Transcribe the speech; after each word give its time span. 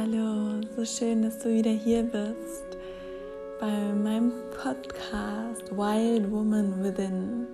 Hallo, 0.00 0.60
so 0.76 0.84
schön, 0.84 1.22
dass 1.22 1.40
du 1.40 1.48
wieder 1.52 1.72
hier 1.72 2.04
bist 2.04 2.78
bei 3.58 3.66
meinem 3.66 4.30
Podcast 4.62 5.76
Wild 5.76 6.30
Woman 6.30 6.84
Within. 6.84 7.48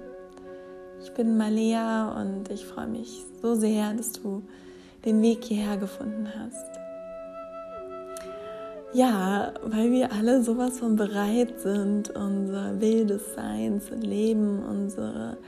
Ich 1.03 1.11
bin 1.15 1.39
Malea 1.39 2.21
und 2.21 2.51
ich 2.51 2.67
freue 2.67 2.89
mich 2.89 3.23
so 3.41 3.55
sehr, 3.55 3.95
dass 3.95 4.13
du 4.13 4.43
den 5.07 5.23
Weg 5.23 5.43
hierher 5.45 5.79
gefunden 5.79 6.29
hast. 6.39 6.69
Ja, 8.93 9.55
weil 9.63 9.91
wir 9.91 10.13
alle 10.13 10.43
sowas 10.43 10.81
von 10.81 10.97
bereit 10.97 11.59
sind, 11.61 12.11
unser 12.11 12.79
wildes 12.79 13.35
Sein 13.35 13.81
zu 13.81 13.95
leben, 13.95 14.63
unsere 14.63 15.39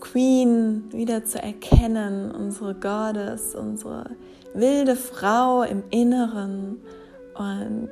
Queen 0.00 0.84
wieder 0.92 1.24
zu 1.24 1.42
erkennen, 1.42 2.30
unsere 2.30 2.74
Goddess, 2.74 3.54
unsere 3.54 4.10
wilde 4.54 4.96
Frau 4.96 5.62
im 5.62 5.82
Inneren. 5.90 6.80
Und 7.34 7.90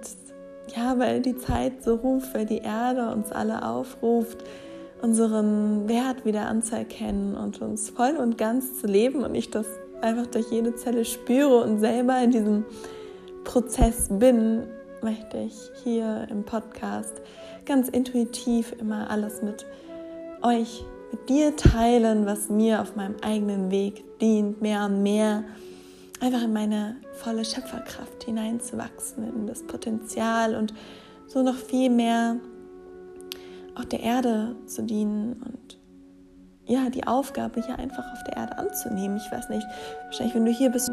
ja, 0.74 0.98
weil 0.98 1.20
die 1.20 1.36
Zeit 1.36 1.82
so 1.82 1.95
ruft, 1.95 2.34
weil 2.34 2.46
die 2.46 2.58
Erde 2.58 3.10
uns 3.10 3.30
alle 3.32 3.64
aufruft, 3.64 4.38
unseren 5.02 5.88
Wert 5.88 6.24
wieder 6.24 6.46
anzuerkennen 6.46 7.36
und 7.36 7.60
uns 7.60 7.90
voll 7.90 8.16
und 8.16 8.38
ganz 8.38 8.80
zu 8.80 8.86
leben 8.86 9.23
und 9.24 9.34
ich 9.34 9.50
das 9.50 9.66
einfach 10.00 10.26
durch 10.26 10.50
jede 10.50 10.74
Zelle 10.74 11.04
spüre 11.04 11.62
und 11.62 11.78
selber 11.78 12.18
in 12.23 12.30
diesem 12.30 12.64
Prozess 13.45 14.09
bin, 14.10 14.64
möchte 15.02 15.38
ich 15.38 15.54
hier 15.84 16.26
im 16.30 16.45
Podcast 16.45 17.23
ganz 17.64 17.88
intuitiv 17.88 18.74
immer 18.80 19.10
alles 19.10 19.42
mit 19.42 19.66
euch 20.42 20.84
mit 21.10 21.28
dir 21.28 21.56
teilen, 21.56 22.27
was 22.27 22.48
mir 22.48 22.80
auf 22.80 22.96
meinem 22.96 23.16
eigenen 23.23 23.70
Weg 23.70 24.19
dient, 24.19 24.60
mehr 24.60 24.87
und 24.87 25.02
mehr 25.02 25.45
einfach 26.20 26.42
in 26.42 26.52
meine 26.52 26.96
volle 27.12 27.45
Schöpferkraft 27.45 28.24
hineinzuwachsen, 28.24 29.29
in 29.29 29.46
das 29.46 29.62
Potenzial 29.62 30.55
und 30.55 30.74
so 31.26 31.43
noch 31.43 31.57
viel 31.57 31.90
mehr 31.90 32.37
auch 33.74 33.85
der 33.85 34.01
Erde 34.01 34.57
zu 34.66 34.82
dienen 34.82 35.35
und 35.45 35.79
ja, 36.65 36.90
die 36.90 37.07
Aufgabe 37.07 37.63
hier 37.63 37.79
einfach 37.79 38.13
auf 38.13 38.24
der 38.24 38.37
Erde 38.38 38.59
anzunehmen. 38.59 39.18
Ich 39.18 39.30
weiß 39.30 39.48
nicht, 39.51 39.66
wahrscheinlich, 40.07 40.35
wenn 40.35 40.46
du 40.46 40.51
hier 40.51 40.70
bist, 40.70 40.91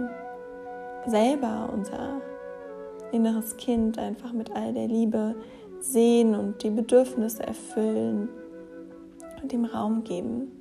selber 1.07 1.69
unser 1.73 2.21
inneres 3.11 3.57
Kind 3.57 3.97
einfach 3.97 4.33
mit 4.33 4.55
all 4.55 4.73
der 4.73 4.87
Liebe 4.87 5.35
sehen 5.79 6.35
und 6.35 6.61
die 6.63 6.69
Bedürfnisse 6.69 7.43
erfüllen, 7.43 8.29
dem 9.51 9.65
Raum 9.65 10.03
geben. 10.03 10.51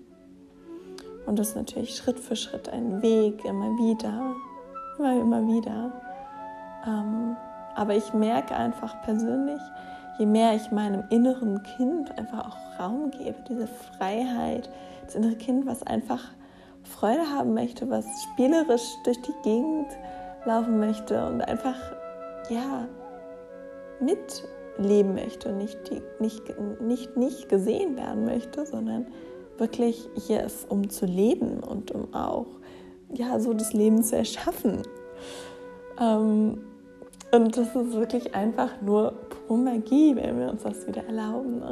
Und 1.27 1.38
das 1.38 1.50
ist 1.50 1.56
natürlich 1.56 1.97
Schritt 1.97 2.19
für 2.19 2.36
Schritt 2.36 2.69
ein 2.69 3.00
Weg, 3.02 3.44
immer 3.44 3.70
wieder, 3.78 4.34
immer, 4.98 5.20
immer 5.20 5.47
wieder. 5.47 5.92
Ähm, 6.86 7.36
aber 7.75 7.94
ich 7.94 8.12
merke 8.12 8.55
einfach 8.55 9.03
persönlich, 9.03 9.60
je 10.19 10.27
mehr 10.27 10.55
ich 10.55 10.70
meinem 10.70 11.05
inneren 11.10 11.62
Kind 11.77 12.16
einfach 12.19 12.48
auch 12.48 12.80
Raum 12.80 13.10
gebe, 13.10 13.36
diese 13.48 13.66
Freiheit, 13.66 14.69
das 15.05 15.14
innere 15.14 15.36
Kind, 15.36 15.66
was 15.66 15.83
einfach 15.84 16.22
Freude 16.83 17.30
haben 17.30 17.55
möchte, 17.55 17.88
was 17.88 18.05
spielerisch 18.22 18.86
durch 19.05 19.20
die 19.22 19.34
Gegend 19.44 19.86
laufen 20.44 20.80
möchte 20.80 21.25
und 21.27 21.41
einfach, 21.42 21.77
ja, 22.50 22.86
mit 24.00 24.42
leben 24.78 25.15
möchte 25.15 25.53
nicht, 25.53 25.78
nicht, 26.20 26.42
nicht, 26.81 27.17
nicht 27.17 27.48
gesehen 27.48 27.97
werden 27.97 28.25
möchte, 28.25 28.67
sondern 28.67 29.06
wirklich 29.59 30.09
hier 30.27 30.42
ist, 30.42 30.70
um 30.70 30.89
zu 30.89 31.06
leben 31.06 31.61
und 31.61 31.91
um 31.91 32.12
auch 32.15 32.47
ja, 33.12 33.39
so 33.39 33.53
das 33.53 33.73
Leben 33.73 34.03
zu 34.03 34.17
erschaffen. 34.17 34.83
Ähm, 36.00 36.59
und 37.33 37.56
das 37.56 37.75
ist 37.75 37.93
wirklich 37.93 38.34
einfach 38.34 38.81
nur 38.83 39.12
pure 39.47 39.59
Magie, 39.59 40.15
wenn 40.17 40.39
wir 40.39 40.50
uns 40.50 40.62
das 40.62 40.87
wieder 40.87 41.05
erlauben, 41.05 41.62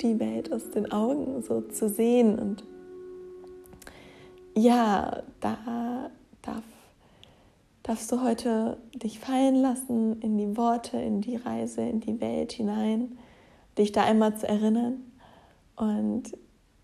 die 0.00 0.18
Welt 0.20 0.52
aus 0.52 0.70
den 0.70 0.92
Augen 0.92 1.42
so 1.42 1.60
zu 1.62 1.88
sehen. 1.88 2.38
Und 2.38 2.64
ja, 4.54 5.22
da 5.40 6.10
darf 6.42 6.62
darfst 7.88 8.12
du 8.12 8.22
heute 8.22 8.76
dich 8.94 9.18
fallen 9.18 9.54
lassen 9.54 10.20
in 10.20 10.36
die 10.36 10.58
Worte, 10.58 10.98
in 10.98 11.22
die 11.22 11.36
Reise, 11.36 11.80
in 11.80 12.00
die 12.00 12.20
Welt 12.20 12.52
hinein, 12.52 13.16
dich 13.78 13.92
da 13.92 14.04
einmal 14.04 14.36
zu 14.36 14.46
erinnern. 14.46 15.00
Und 15.74 16.36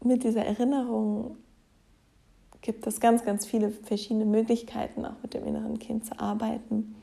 mit 0.03 0.25
dieser 0.25 0.47
Erinnerung 0.47 1.37
gibt 2.63 2.87
es 2.87 3.01
ganz, 3.01 3.23
ganz 3.23 3.45
viele 3.45 3.71
verschiedene 3.71 4.25
Möglichkeiten, 4.25 5.05
auch 5.05 5.21
mit 5.23 5.35
dem 5.35 5.45
inneren 5.45 5.79
Kind 5.79 6.07
zu 6.07 6.19
arbeiten. 6.19 6.95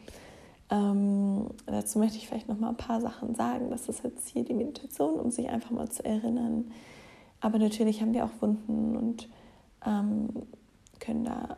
Ähm, 0.72 1.52
dazu 1.68 2.00
möchte 2.00 2.18
ich 2.18 2.28
vielleicht 2.28 2.48
noch 2.48 2.58
mal 2.58 2.70
ein 2.70 2.78
paar 2.78 3.02
Sachen 3.02 3.36
sagen. 3.36 3.70
Das 3.70 3.88
ist 3.88 4.04
jetzt 4.04 4.28
hier 4.30 4.44
die 4.44 4.56
Meditation, 4.56 5.20
um 5.20 5.30
sich 5.30 5.48
einfach 5.48 5.70
mal 5.70 5.90
zu 5.90 6.04
erinnern. 6.04 6.72
Aber 7.40 7.60
natürlich 7.60 8.02
haben 8.02 8.16
wir 8.16 8.26
auch 8.26 8.42
Wunden 8.42 8.98
und 8.98 9.30
ähm, 9.86 10.30
können 11.00 11.24
da 11.24 11.58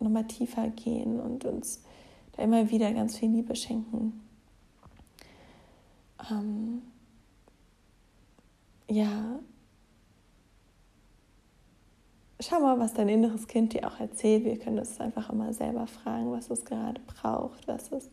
nochmal 0.00 0.26
tiefer 0.26 0.68
gehen 0.68 1.20
und 1.20 1.44
uns 1.44 1.82
da 2.32 2.42
immer 2.42 2.70
wieder 2.70 2.92
ganz 2.92 3.18
viel 3.18 3.30
Liebe 3.30 3.56
schenken. 3.56 4.20
Ähm, 6.30 6.82
ja, 8.88 9.40
schau 12.40 12.60
mal, 12.60 12.78
was 12.78 12.94
dein 12.94 13.08
inneres 13.08 13.46
Kind 13.46 13.74
dir 13.74 13.86
auch 13.86 14.00
erzählt. 14.00 14.44
Wir 14.44 14.58
können 14.58 14.78
es 14.78 15.00
einfach 15.00 15.30
immer 15.30 15.52
selber 15.52 15.86
fragen, 15.86 16.30
was 16.32 16.50
es 16.50 16.64
gerade 16.64 17.00
braucht, 17.06 17.66
was 17.68 17.92
es, 17.92 18.10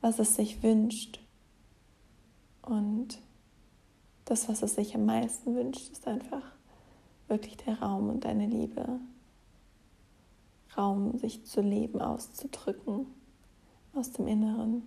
was 0.00 0.18
es 0.18 0.36
sich 0.36 0.62
wünscht. 0.62 1.20
Und 2.62 3.20
das, 4.24 4.48
was 4.48 4.62
es 4.62 4.74
sich 4.74 4.94
am 4.94 5.04
meisten 5.04 5.54
wünscht, 5.54 5.90
ist 5.90 6.06
einfach 6.06 6.42
wirklich 7.28 7.56
der 7.58 7.80
Raum 7.80 8.08
und 8.08 8.24
deine 8.24 8.46
Liebe. 8.46 9.00
Raum, 10.76 11.18
sich 11.18 11.44
zu 11.44 11.60
leben, 11.60 12.00
auszudrücken 12.00 13.06
aus 13.94 14.12
dem 14.12 14.26
Inneren. 14.26 14.82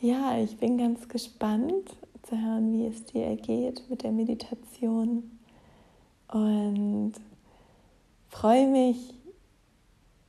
Ja, 0.00 0.38
ich 0.38 0.58
bin 0.58 0.78
ganz 0.78 1.08
gespannt 1.08 1.96
zu 2.22 2.40
hören, 2.40 2.72
wie 2.72 2.86
es 2.86 3.04
dir 3.04 3.24
ergeht 3.24 3.82
mit 3.88 4.02
der 4.02 4.12
Meditation 4.12 5.38
und 6.28 7.12
freue 8.28 8.66
mich 8.66 9.14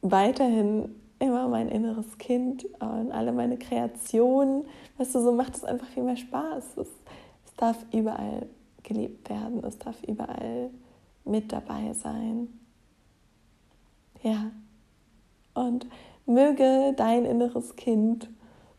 weiterhin 0.01 0.95
immer 1.19 1.47
mein 1.47 1.69
inneres 1.69 2.17
Kind 2.17 2.65
und 2.79 3.11
alle 3.11 3.31
meine 3.31 3.57
Kreationen. 3.57 4.65
Was 4.97 5.11
du 5.11 5.21
so 5.21 5.31
macht 5.31 5.55
es 5.55 5.63
einfach 5.63 5.87
viel 5.87 6.03
mehr 6.03 6.17
Spaß. 6.17 6.77
Es, 6.77 6.87
es 7.45 7.53
darf 7.57 7.77
überall 7.91 8.47
gelebt 8.83 9.29
werden, 9.29 9.63
es 9.63 9.77
darf 9.77 10.03
überall 10.03 10.69
mit 11.25 11.51
dabei 11.51 11.93
sein. 11.93 12.47
Ja, 14.21 14.51
und 15.53 15.87
möge 16.25 16.93
dein 16.95 17.25
inneres 17.25 17.75
Kind 17.75 18.29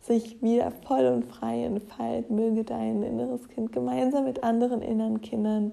sich 0.01 0.41
wieder 0.43 0.71
voll 0.71 1.07
und 1.07 1.25
frei 1.25 1.65
entfalten, 1.65 2.37
möge 2.37 2.65
dein 2.65 3.03
inneres 3.03 3.49
Kind 3.49 3.73
gemeinsam 3.73 4.25
mit 4.25 4.45
anderen 4.45 4.83
inneren 4.83 5.21
Kindern 5.21 5.73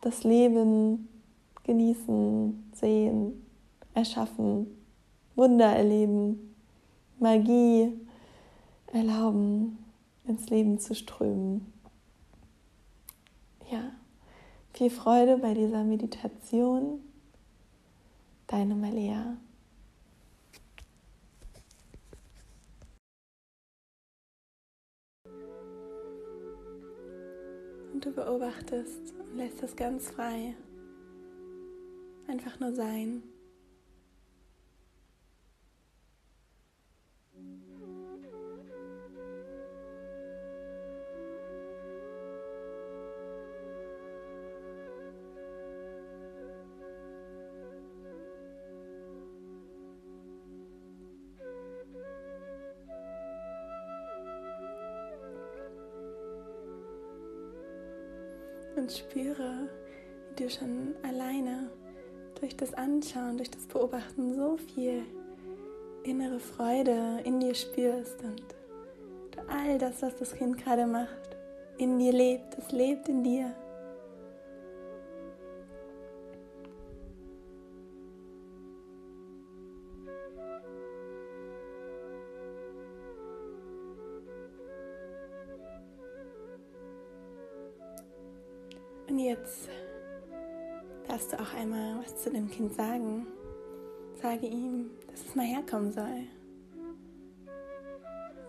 das 0.00 0.22
Leben 0.22 1.08
genießen, 1.64 2.70
sehen, 2.74 3.46
erschaffen, 3.94 4.66
Wunder 5.34 5.66
erleben, 5.66 6.54
Magie 7.18 7.92
erlauben, 8.92 9.78
ins 10.26 10.48
Leben 10.50 10.78
zu 10.78 10.94
strömen. 10.94 11.72
Ja. 13.70 13.92
Viel 14.76 14.90
Freude 14.90 15.38
bei 15.38 15.54
dieser 15.54 15.84
Meditation. 15.84 16.98
Deine 18.48 18.74
Malia. 18.74 19.36
Und 27.92 28.04
du 28.04 28.10
beobachtest 28.10 29.14
und 29.20 29.36
lässt 29.36 29.62
es 29.62 29.76
ganz 29.76 30.10
frei. 30.10 30.56
Einfach 32.26 32.58
nur 32.58 32.74
sein. 32.74 33.22
Und 58.76 58.92
spüre, 58.92 59.68
wie 60.28 60.42
du 60.42 60.50
schon 60.50 60.94
alleine 61.02 61.70
durch 62.40 62.56
das 62.56 62.74
Anschauen, 62.74 63.36
durch 63.36 63.50
das 63.50 63.66
Beobachten 63.66 64.34
so 64.34 64.56
viel 64.56 65.02
innere 66.02 66.38
Freude 66.38 67.20
in 67.24 67.40
dir 67.40 67.54
spürst 67.54 68.22
und 68.22 68.44
all 69.48 69.78
das, 69.78 70.02
was 70.02 70.16
das 70.16 70.34
Kind 70.34 70.62
gerade 70.62 70.86
macht, 70.86 71.36
in 71.78 71.98
dir 71.98 72.12
lebt, 72.12 72.56
es 72.58 72.72
lebt 72.72 73.08
in 73.08 73.22
dir. 73.22 73.54
Und 89.14 89.20
jetzt 89.20 89.68
darfst 91.06 91.32
du 91.32 91.38
auch 91.38 91.54
einmal 91.54 92.00
was 92.02 92.20
zu 92.20 92.30
dem 92.30 92.50
Kind 92.50 92.74
sagen. 92.74 93.28
Sage 94.20 94.44
ihm, 94.46 94.90
dass 95.08 95.24
es 95.24 95.36
mal 95.36 95.46
herkommen 95.46 95.92
soll. 95.92 96.26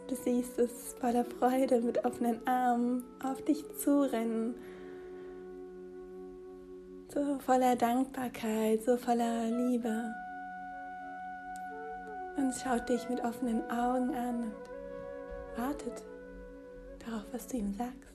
Du 0.07 0.15
siehst 0.15 0.57
es 0.57 0.95
voller 1.00 1.23
Freude 1.23 1.81
mit 1.81 2.03
offenen 2.03 2.39
Armen 2.47 3.03
auf 3.23 3.44
dich 3.44 3.63
zurennen. 3.77 4.56
So 7.13 7.38
voller 7.38 7.75
Dankbarkeit, 7.75 8.83
so 8.83 8.97
voller 8.97 9.45
Liebe. 9.51 10.15
Und 12.38 12.51
schaut 12.56 12.89
dich 12.89 13.07
mit 13.07 13.23
offenen 13.23 13.62
Augen 13.69 14.15
an 14.15 14.45
und 14.45 15.63
wartet 15.63 16.03
darauf, 17.06 17.25
was 17.31 17.45
du 17.50 17.57
ihm 17.57 17.71
sagst. 17.75 18.14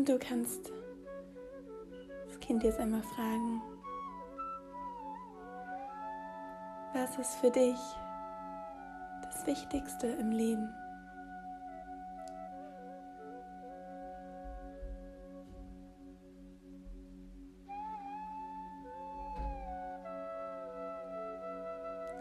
Und 0.00 0.08
du 0.08 0.18
kannst 0.18 0.72
das 2.24 2.40
Kind 2.40 2.64
jetzt 2.64 2.80
einmal 2.80 3.02
fragen, 3.02 3.60
was 6.94 7.18
ist 7.18 7.34
für 7.34 7.50
dich 7.50 7.76
das 9.22 9.46
Wichtigste 9.46 10.06
im 10.06 10.30
Leben? 10.30 10.74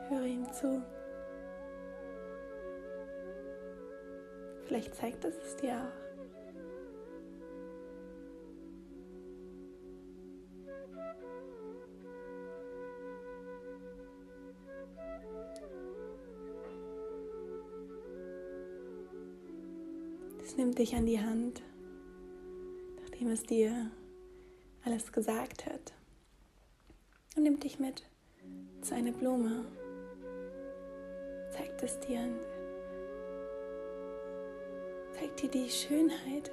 Höre 0.10 0.26
ihm 0.26 0.52
zu. 0.52 0.84
Vielleicht 4.66 4.94
zeigt 4.96 5.24
es 5.24 5.38
es 5.38 5.56
dir 5.56 5.78
auch. 5.78 6.08
Es 20.50 20.57
nimmt 20.57 20.80
dich 20.80 20.96
an 20.96 21.06
die 21.06 21.22
Hand, 21.22 21.62
nachdem 23.00 23.30
es 23.30 23.44
dir 23.44 23.92
alles 24.84 25.12
gesagt 25.12 25.68
hat. 25.68 25.94
Und 27.38 27.44
nimmt 27.44 27.63
dich 27.63 27.78
mit 27.78 28.01
zu 28.81 28.96
einer 28.96 29.12
Blume. 29.12 29.66
Zeigt 31.51 31.84
es 31.84 32.00
dir 32.00 32.22
und 32.22 32.40
zeigt 35.19 35.40
dir 35.40 35.50
die 35.50 35.69
Schönheit 35.69 36.50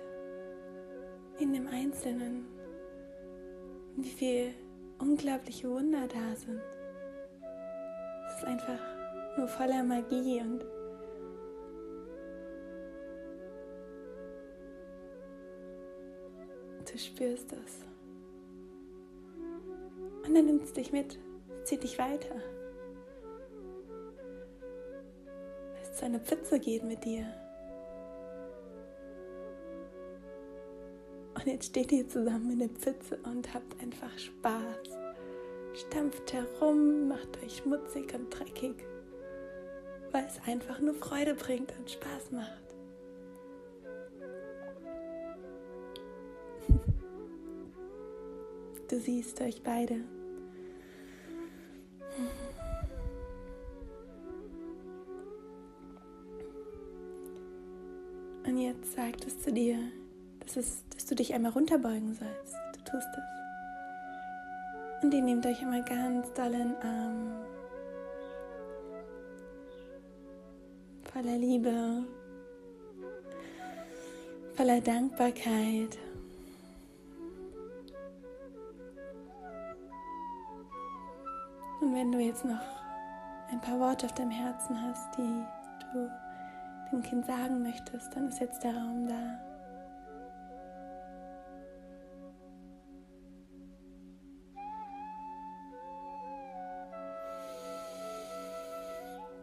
in 1.38 1.54
dem 1.54 1.66
Einzelnen. 1.66 2.44
Und 3.96 4.04
wie 4.04 4.10
viel 4.10 4.54
unglaubliche 4.99 5.70
Wunder 5.70 6.06
da 6.06 6.37
sind. 6.37 6.60
Es 8.28 8.37
ist 8.37 8.44
einfach 8.44 9.38
nur 9.38 9.49
voller 9.49 9.82
Magie 9.82 10.42
und 10.42 10.66
spürst 17.06 17.52
es. 17.52 17.84
Und 20.26 20.34
dann 20.34 20.46
nimmt 20.46 20.64
es 20.64 20.72
dich 20.72 20.92
mit, 20.92 21.18
zieht 21.64 21.82
dich 21.82 21.98
weiter. 21.98 22.34
Weil 25.72 25.82
es 25.82 25.92
zu 25.92 26.04
einer 26.04 26.20
Pfütze 26.20 26.58
geht 26.58 26.82
mit 26.84 27.04
dir. 27.04 27.26
Und 31.34 31.46
jetzt 31.46 31.66
steht 31.66 31.92
ihr 31.92 32.08
zusammen 32.08 32.50
in 32.50 32.58
der 32.58 32.70
Pfütze 32.70 33.18
und 33.22 33.54
habt 33.54 33.80
einfach 33.80 34.18
Spaß. 34.18 34.98
Stampft 35.74 36.32
herum, 36.32 37.06
macht 37.06 37.40
euch 37.44 37.58
schmutzig 37.58 38.12
und 38.14 38.30
dreckig, 38.30 38.74
weil 40.10 40.24
es 40.24 40.40
einfach 40.46 40.80
nur 40.80 40.94
Freude 40.94 41.34
bringt 41.34 41.72
und 41.78 41.88
Spaß 41.90 42.32
macht. 42.32 42.74
Du 48.88 49.00
siehst 49.00 49.40
euch 49.40 49.62
beide. 49.64 49.96
Und 58.46 58.58
jetzt 58.58 58.94
sagt 58.94 59.26
es 59.26 59.42
zu 59.42 59.52
dir, 59.52 59.76
dass, 60.38 60.56
es, 60.56 60.84
dass 60.94 61.06
du 61.06 61.16
dich 61.16 61.34
einmal 61.34 61.50
runterbeugen 61.50 62.14
sollst. 62.14 62.54
Du 62.74 62.90
tust 62.92 63.08
es. 63.16 65.02
Und 65.02 65.12
ihr 65.12 65.22
nehmt 65.22 65.44
euch 65.46 65.60
einmal 65.62 65.82
ganz 65.82 66.32
doll 66.32 66.54
in 66.54 66.74
Arm. 66.76 67.44
Voller 71.12 71.38
Liebe, 71.38 72.04
voller 74.54 74.80
Dankbarkeit. 74.80 75.98
Wenn 81.96 82.12
du 82.12 82.19
jetzt 82.19 82.44
noch 82.44 82.60
ein 83.50 83.58
paar 83.62 83.81
Worte 83.81 84.04
auf 84.04 84.12
deinem 84.12 84.31
Herzen 84.31 84.78
hast, 84.82 85.16
die 85.16 85.44
du 85.94 86.10
dem 86.93 87.02
Kind 87.02 87.25
sagen 87.25 87.62
möchtest, 87.62 88.14
dann 88.14 88.28
ist 88.28 88.38
jetzt 88.38 88.62
der 88.62 88.76
Raum 88.76 89.08
da. 89.08 89.40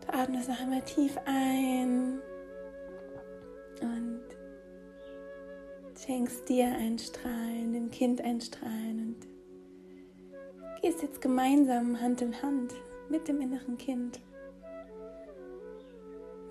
Du 0.05 0.13
atmest 0.13 0.47
noch 0.47 0.61
einmal 0.61 0.81
tief 0.83 1.17
ein 1.25 2.21
und 3.81 4.21
schenkst 6.05 6.47
dir 6.47 6.67
ein 6.67 6.99
Strahlen, 6.99 7.73
dem 7.73 7.89
Kind 7.89 8.21
ein 8.21 8.39
Strahlen 8.39 9.15
und 9.15 9.32
gehst 10.93 11.01
jetzt 11.01 11.21
gemeinsam 11.21 11.99
Hand 11.99 12.21
in 12.21 12.39
Hand 12.43 12.71
mit 13.09 13.27
dem 13.27 13.41
inneren 13.41 13.77
Kind, 13.77 14.19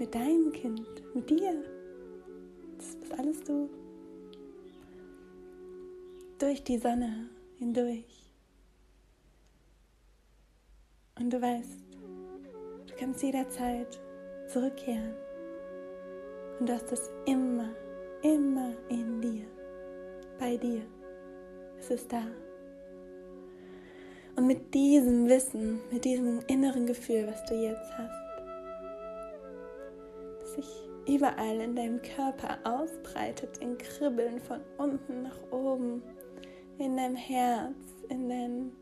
mit 0.01 0.13
deinem 0.15 0.51
Kind, 0.53 1.15
mit 1.15 1.31
dir. 1.31 1.63
Das 2.77 2.97
bist 2.97 3.19
alles 3.19 3.41
du. 3.45 3.71
Durch 6.39 6.65
die 6.65 6.79
Sonne 6.79 7.29
hindurch. 7.59 8.33
Und 11.21 11.33
du 11.33 11.41
weißt, 11.41 11.81
du 12.89 12.95
kannst 12.99 13.23
jederzeit 13.23 14.01
zurückkehren. 14.49 15.15
Und 16.59 16.69
du 16.69 16.73
hast 16.73 16.91
es 16.91 17.11
immer, 17.27 17.71
immer 18.23 18.73
in 18.89 19.21
dir, 19.21 19.47
bei 20.41 20.57
dir. 20.57 20.83
Es 21.79 21.91
ist 21.91 22.13
da. 22.13 22.25
Und 24.35 24.47
mit 24.47 24.73
diesem 24.73 25.29
Wissen, 25.29 25.81
mit 25.91 26.05
diesem 26.05 26.41
inneren 26.47 26.87
Gefühl, 26.87 27.27
was 27.27 27.45
du 27.45 27.55
jetzt 27.55 27.91
hast, 27.99 28.23
das 30.41 30.55
sich 30.55 30.89
überall 31.07 31.61
in 31.61 31.77
deinem 31.77 32.01
Körper 32.01 32.59
ausbreitet, 32.65 33.59
in 33.59 33.77
Kribbeln 33.77 34.41
von 34.41 34.61
unten 34.79 35.25
nach 35.25 35.39
oben, 35.51 36.03
in 36.79 36.97
deinem 36.97 37.17
Herz, 37.17 37.77
in 38.09 38.29
deinem 38.29 38.73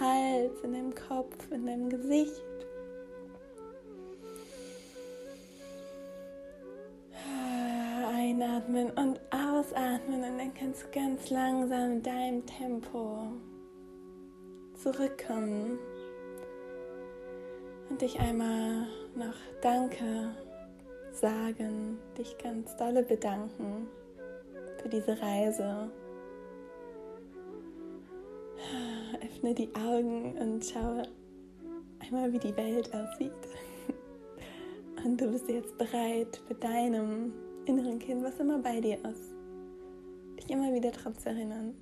Hals, 0.00 0.60
in 0.62 0.72
deinem 0.72 0.94
Kopf, 0.94 1.50
in 1.52 1.66
deinem 1.66 1.88
Gesicht. 1.88 2.42
Einatmen 8.14 8.90
und 8.90 9.20
ausatmen 9.30 10.22
und 10.24 10.38
dann 10.38 10.52
kannst 10.54 10.84
du 10.84 10.88
ganz 10.92 11.30
langsam 11.30 11.92
in 11.92 12.02
deinem 12.02 12.46
Tempo 12.46 13.32
zurückkommen 14.78 15.78
und 17.90 18.00
dich 18.00 18.18
einmal 18.20 18.86
noch 19.14 19.34
Danke 19.60 20.30
sagen, 21.12 21.98
dich 22.16 22.38
ganz 22.38 22.76
dolle 22.76 23.02
bedanken 23.02 23.88
für 24.80 24.88
diese 24.88 25.20
Reise. 25.20 25.90
Öffne 29.22 29.54
die 29.54 29.74
Augen 29.74 30.36
und 30.38 30.64
schaue 30.64 31.02
einmal, 32.00 32.32
wie 32.32 32.38
die 32.38 32.56
Welt 32.56 32.94
aussieht. 32.94 33.32
Und 35.04 35.20
du 35.20 35.30
bist 35.30 35.48
jetzt 35.48 35.76
bereit, 35.78 36.40
für 36.46 36.54
deinem 36.54 37.32
inneren 37.66 37.98
Kind, 37.98 38.24
was 38.24 38.38
immer 38.40 38.58
bei 38.58 38.80
dir 38.80 38.96
ist, 39.04 39.32
dich 40.38 40.50
immer 40.50 40.72
wieder 40.72 40.90
daran 40.90 41.16
zu 41.16 41.28
erinnern. 41.28 41.74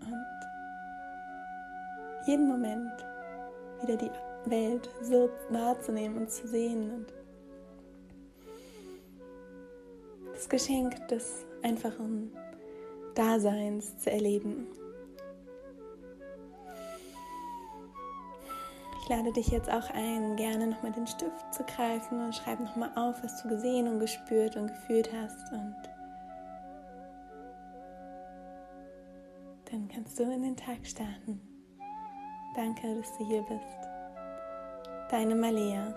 Und 0.00 0.37
jeden 2.28 2.46
Moment 2.46 2.92
wieder 3.80 3.96
die 3.96 4.10
Welt 4.50 4.90
so 5.00 5.30
wahrzunehmen 5.48 6.18
und 6.18 6.30
zu 6.30 6.46
sehen. 6.46 6.90
Und 6.92 7.14
das 10.34 10.48
Geschenk 10.48 11.08
des 11.08 11.46
einfachen 11.62 12.30
Daseins 13.14 13.98
zu 13.98 14.10
erleben. 14.10 14.66
Ich 19.02 19.08
lade 19.08 19.32
dich 19.32 19.48
jetzt 19.48 19.70
auch 19.70 19.88
ein, 19.94 20.36
gerne 20.36 20.66
nochmal 20.66 20.92
den 20.92 21.06
Stift 21.06 21.54
zu 21.54 21.64
greifen 21.64 22.26
und 22.26 22.34
schreib 22.34 22.60
nochmal 22.60 22.90
auf, 22.94 23.24
was 23.24 23.42
du 23.42 23.48
gesehen 23.48 23.88
und 23.88 24.00
gespürt 24.00 24.54
und 24.56 24.66
gefühlt 24.66 25.10
hast. 25.14 25.50
Und 25.50 25.76
dann 29.70 29.88
kannst 29.88 30.18
du 30.18 30.24
in 30.24 30.42
den 30.42 30.56
Tag 30.56 30.86
starten. 30.86 31.57
Danke, 32.58 32.92
dass 32.92 33.16
du 33.16 33.24
hier 33.24 33.42
bist. 33.42 33.78
Deine 35.12 35.36
Malia. 35.36 35.94